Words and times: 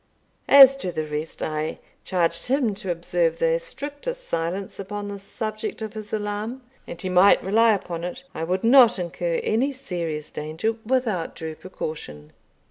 As 0.49 0.75
to 0.77 0.91
the 0.91 1.05
rest, 1.05 1.43
I 1.43 1.77
charged 2.03 2.47
him 2.47 2.73
to 2.73 2.89
observe 2.89 3.37
the 3.37 3.59
strictest 3.59 4.23
silence 4.27 4.79
upon 4.79 5.09
the 5.09 5.19
subject 5.19 5.83
of 5.83 5.93
his 5.93 6.11
alarm, 6.11 6.63
and 6.87 6.99
he 6.99 7.07
might 7.07 7.43
rely 7.43 7.75
upon 7.75 8.03
it 8.03 8.23
I 8.33 8.43
would 8.43 8.63
not 8.63 8.97
incur 8.97 9.39
any 9.43 9.71
serious 9.71 10.31
danger 10.31 10.73
without 10.87 11.35
due 11.35 11.53
precaution. 11.53 12.33